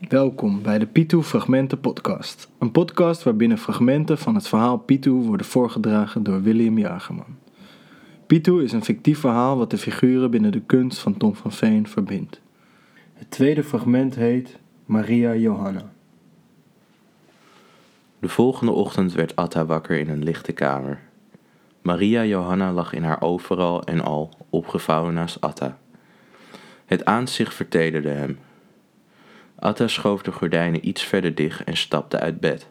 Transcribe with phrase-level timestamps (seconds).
[0.00, 2.48] Welkom bij de Pitu Fragmenten Podcast.
[2.58, 7.38] Een podcast waarbinnen fragmenten van het verhaal Pitu worden voorgedragen door William Jagerman.
[8.26, 11.88] Pitu is een fictief verhaal wat de figuren binnen de kunst van Tom van Veen
[11.88, 12.40] verbindt.
[13.12, 15.92] Het tweede fragment heet Maria Johanna.
[18.18, 21.00] De volgende ochtend werd Atta wakker in een lichte kamer.
[21.82, 25.78] Maria Johanna lag in haar overal en al opgevouwen naast Atta.
[26.86, 28.38] Het aanzicht vertederde hem.
[29.58, 32.68] Atta schoof de gordijnen iets verder dicht en stapte uit bed.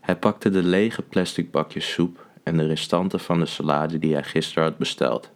[0.00, 4.22] Hij pakte de lege plastic bakjes soep en de restanten van de salade die hij
[4.22, 5.30] gisteren had besteld.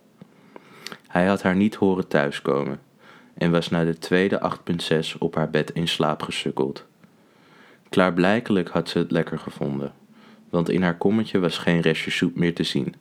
[1.09, 2.81] Hij had haar niet horen thuiskomen
[3.35, 4.53] en was na de tweede
[5.13, 6.87] 8.6 op haar bed in slaap gesukkeld.
[7.89, 9.93] Klaarblijkelijk had ze het lekker gevonden,
[10.51, 12.95] want in haar kommetje was geen restje soep meer te zien.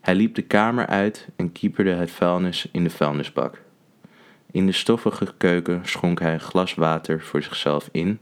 [0.00, 3.62] Hij liep de kamer uit en kieperde het vuilnis in de vuilnisbak.
[4.54, 8.20] In de stoffige keuken schonk hij een glas water voor zichzelf in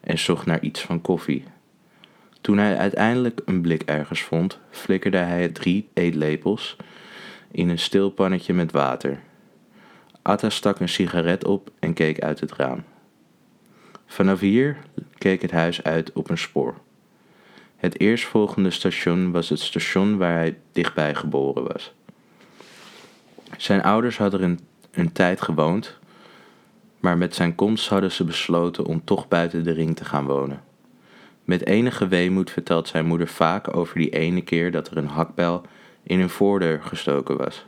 [0.00, 1.44] en zocht naar iets van koffie.
[2.40, 6.76] Toen hij uiteindelijk een blik ergens vond, flikkerde hij drie eetlepels
[7.50, 9.20] in een stil pannetje met water.
[10.22, 12.84] Atta stak een sigaret op en keek uit het raam.
[14.06, 14.76] Vanaf hier
[15.18, 16.74] keek het huis uit op een spoor.
[17.76, 21.92] Het eerstvolgende station was het station waar hij dichtbij geboren was.
[23.56, 24.60] Zijn ouders hadden een,
[24.92, 25.98] een tijd gewoond,
[27.00, 30.62] maar met zijn komst hadden ze besloten om toch buiten de ring te gaan wonen.
[31.44, 35.62] Met enige weemoed vertelt zijn moeder vaak over die ene keer dat er een hakbel
[36.02, 37.66] in hun voordeur gestoken was.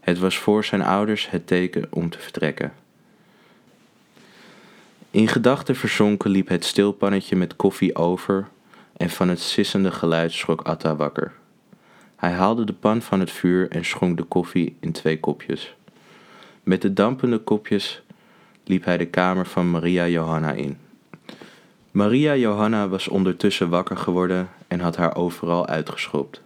[0.00, 2.72] Het was voor zijn ouders het teken om te vertrekken.
[5.10, 8.48] In gedachten verzonken liep het stilpannetje met koffie over
[8.96, 11.32] en van het sissende geluid schrok Atta wakker.
[12.16, 15.74] Hij haalde de pan van het vuur en schonk de koffie in twee kopjes.
[16.62, 18.02] Met de dampende kopjes
[18.64, 20.78] liep hij de kamer van Maria Johanna in.
[21.90, 26.40] Maria Johanna was ondertussen wakker geworden en had haar overal uitgeschopt.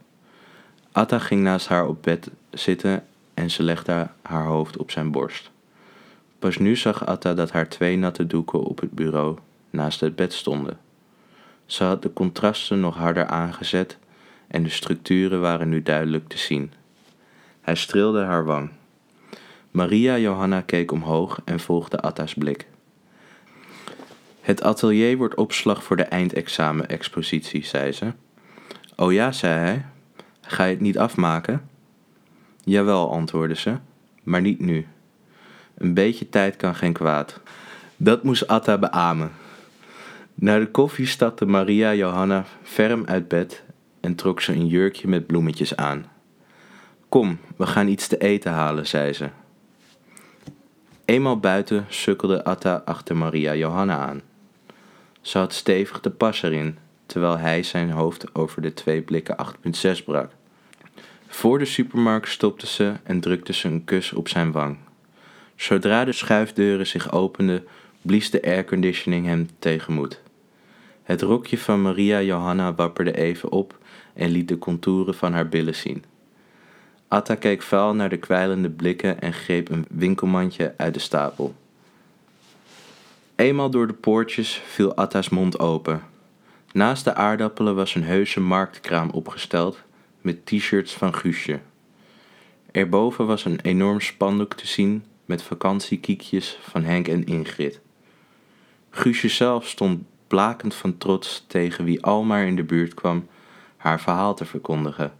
[0.93, 5.51] Atta ging naast haar op bed zitten en ze legde haar hoofd op zijn borst.
[6.39, 9.39] Pas nu zag Atta dat haar twee natte doeken op het bureau
[9.71, 10.79] naast het bed stonden.
[11.67, 13.99] Ze had de contrasten nog harder aangezet
[14.47, 16.73] en de structuren waren nu duidelijk te zien.
[17.61, 18.71] Hij streelde haar wang.
[19.77, 22.67] Maria Johanna keek omhoog en volgde Atta's blik.
[24.41, 28.13] Het atelier wordt opslag voor de eindexamen-expositie, zei ze.
[28.95, 29.85] Oh ja, zei hij.
[30.41, 31.69] Ga je het niet afmaken?
[32.65, 33.77] Jawel, antwoordde ze,
[34.23, 34.87] maar niet nu.
[35.75, 37.41] Een beetje tijd kan geen kwaad.
[37.97, 39.33] Dat moest Atta beamen.
[40.35, 43.65] Na de koffie stapte Maria Johanna ferm uit bed
[44.01, 46.07] en trok ze een jurkje met bloemetjes aan.
[47.09, 49.29] Kom, we gaan iets te eten halen, zei ze.
[51.07, 54.23] Eenmaal buiten sukkelde Atta achter Maria Johanna aan.
[55.21, 59.37] Ze had stevig de pas erin, terwijl hij zijn hoofd over de twee blikken
[59.97, 60.31] 8.6 brak.
[61.27, 64.77] Voor de supermarkt stopte ze en drukte ze een kus op zijn wang.
[65.57, 67.65] Zodra de schuifdeuren zich openden,
[68.03, 70.21] blies de airconditioning hem tegenmoet.
[71.03, 73.79] Het rokje van Maria Johanna wapperde even op
[74.15, 76.05] en liet de contouren van haar billen zien.
[77.09, 81.55] Atta keek vuil naar de kwijlende blikken en greep een winkelmandje uit de stapel.
[83.37, 86.03] Eenmaal door de poortjes viel Atta's mond open.
[86.73, 89.83] Naast de aardappelen was een heuse marktkraam opgesteld
[90.21, 91.61] met t-shirts van Guusje.
[92.71, 97.81] Erboven was een enorm spandoek te zien met vakantiekiekjes van Henk en Ingrid.
[98.91, 103.27] Guusje zelf stond blakend van trots tegen wie al maar in de buurt kwam
[103.77, 105.13] haar verhaal te verkondigen.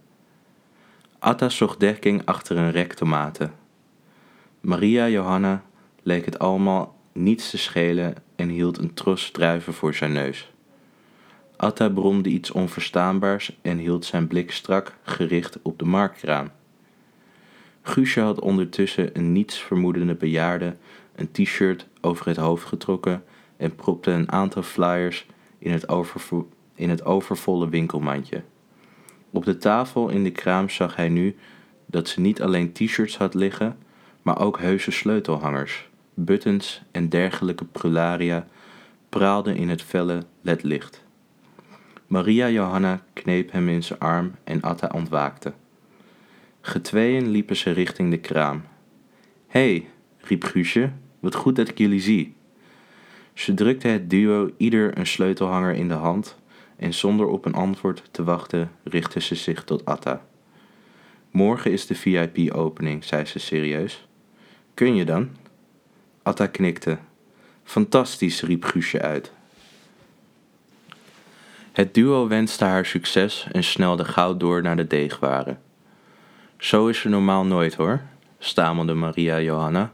[1.19, 3.53] Atta zocht dekking achter een rek tomaten.
[4.61, 5.63] Maria Johanna
[6.03, 10.51] leek het allemaal niets te schelen en hield een tros druiven voor zijn neus.
[11.55, 16.51] Atta bromde iets onverstaanbaars en hield zijn blik strak gericht op de marktkraam.
[17.81, 20.75] Guusje had ondertussen een nietsvermoedende bejaarde
[21.15, 23.23] een t-shirt over het hoofd getrokken
[23.57, 25.25] en propte een aantal flyers
[25.59, 25.85] in het,
[26.75, 28.43] in het overvolle winkelmandje.
[29.31, 31.35] Op de tafel in de kraam zag hij nu
[31.85, 33.77] dat ze niet alleen t-shirts had liggen,
[34.21, 38.47] maar ook heuse sleutelhangers, buttons en dergelijke prularia
[39.09, 41.05] praalden in het felle ledlicht.
[42.07, 45.53] Maria Johanna kneep hem in zijn arm en Atta ontwaakte.
[46.61, 48.61] Getweeën liepen ze richting de kraam.
[49.47, 52.35] Hé, hey, riep Guusje, wat goed dat ik jullie zie.
[53.33, 56.37] Ze drukte het duo ieder een sleutelhanger in de hand
[56.77, 60.25] en zonder op een antwoord te wachten richtte ze zich tot Atta.
[61.31, 64.07] Morgen is de VIP-opening, zei ze serieus.
[64.73, 65.29] Kun je dan?
[66.23, 66.97] Atta knikte.
[67.63, 69.31] Fantastisch, riep Guusje uit.
[71.71, 75.61] Het duo wenste haar succes en snelde gauw door naar de deegwaren.
[76.57, 78.01] Zo is er normaal nooit hoor,
[78.39, 79.91] stamelde Maria Johanna.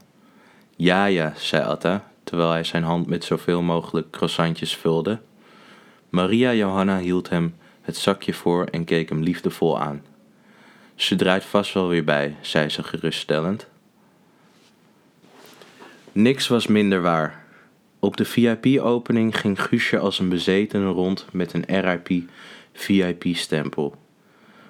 [0.75, 5.19] Ja, ja, zei Atta, terwijl hij zijn hand met zoveel mogelijk croissantjes vulde.
[6.13, 10.03] Maria Johanna hield hem het zakje voor en keek hem liefdevol aan.
[10.95, 13.67] Ze draait vast wel weer bij, zei ze geruststellend.
[16.11, 17.45] Niks was minder waar.
[17.99, 22.29] Op de VIP-opening ging Guusje als een bezetene rond met een RIP
[22.73, 23.95] VIP-stempel.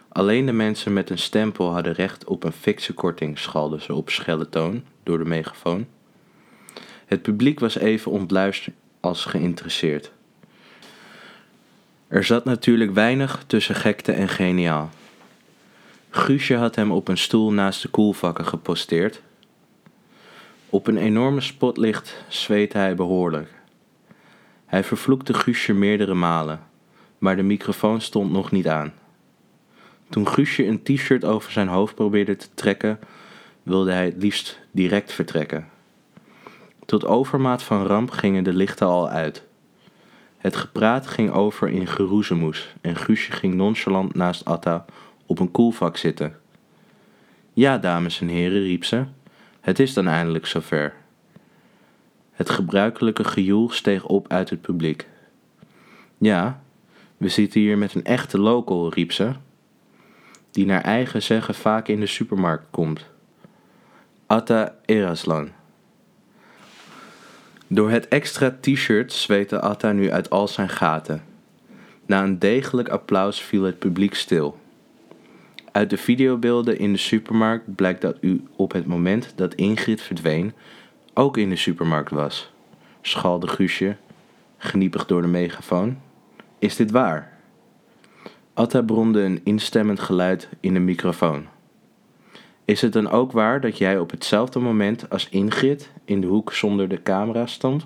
[0.09, 4.09] Alleen de mensen met een stempel hadden recht op een fikse korting, schalde ze op
[4.09, 5.87] schelle toon door de megafoon.
[7.05, 10.11] Het publiek was even ontluisterd als geïnteresseerd.
[12.13, 14.89] Er zat natuurlijk weinig tussen gekte en geniaal.
[16.10, 19.21] Guusje had hem op een stoel naast de koelvakken geposteerd.
[20.69, 23.50] Op een enorme spotlicht zweette hij behoorlijk.
[24.65, 26.60] Hij vervloekte Guusje meerdere malen,
[27.18, 28.94] maar de microfoon stond nog niet aan.
[30.10, 33.00] Toen Guusje een t-shirt over zijn hoofd probeerde te trekken,
[33.63, 35.69] wilde hij het liefst direct vertrekken.
[36.86, 39.44] Tot overmaat van ramp gingen de lichten al uit.
[40.43, 44.85] Het gepraat ging over in geroezemoes en Guusje ging nonchalant naast Atta
[45.25, 46.35] op een koelvak zitten.
[47.53, 49.05] Ja, dames en heren, riep ze,
[49.61, 50.93] het is dan eindelijk zover.
[52.31, 55.07] Het gebruikelijke gejoel steeg op uit het publiek.
[56.17, 56.61] Ja,
[57.17, 59.31] we zitten hier met een echte local, riep ze,
[60.51, 63.05] die naar eigen zeggen vaak in de supermarkt komt.
[64.25, 65.49] Atta Eraslan.
[67.68, 71.24] Door het extra t-shirt zweette Atta nu uit al zijn gaten.
[72.06, 74.57] Na een degelijk applaus viel het publiek stil.
[75.71, 80.54] Uit de videobeelden in de supermarkt blijkt dat u op het moment dat Ingrid verdween
[81.13, 82.51] ook in de supermarkt was,
[83.01, 83.95] schalde Guusje,
[84.57, 85.98] geniepig door de megafoon.
[86.60, 87.38] Is dit waar?
[88.54, 91.45] Atta bromde een instemmend geluid in de microfoon.
[92.65, 96.54] Is het dan ook waar dat jij op hetzelfde moment als Ingrid in de hoek
[96.54, 97.86] zonder de camera stond?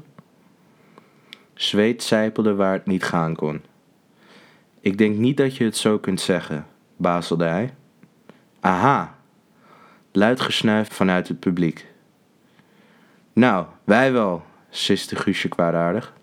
[1.54, 3.62] Zweet zijpelde waar het niet gaan kon.
[4.80, 7.74] Ik denk niet dat je het zo kunt zeggen, bazelde hij.
[8.60, 9.16] Aha!
[10.12, 11.86] Luid gesnuif vanuit het publiek.
[13.34, 16.14] Nou, wij wel, siste Guusje kwaadaardig.